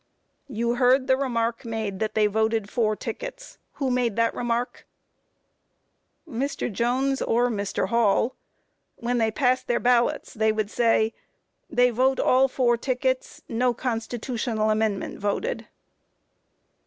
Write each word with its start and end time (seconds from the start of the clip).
Q. 0.47 0.55
You 0.55 0.75
heard 0.77 1.05
the 1.05 1.15
remark 1.15 1.63
made 1.63 1.99
that 1.99 2.15
they 2.15 2.25
voted 2.25 2.67
four 2.71 2.95
tickets; 2.95 3.59
who 3.73 3.91
made 3.91 4.15
that 4.15 4.33
remark? 4.33 4.87
A. 6.25 6.31
Mr. 6.31 6.73
Jones 6.73 7.21
or 7.21 7.49
Mr. 7.49 7.89
Hall; 7.89 8.35
when 8.95 9.19
they 9.19 9.29
passed 9.29 9.67
their 9.67 9.79
ballots 9.79 10.33
they 10.33 10.51
would 10.51 10.71
say, 10.71 11.13
"They 11.69 11.91
vote 11.91 12.19
all 12.19 12.47
four 12.47 12.77
tickets; 12.77 13.43
no 13.47 13.75
Constitutional 13.75 14.71
Amendment 14.71 15.19
voted." 15.19 15.67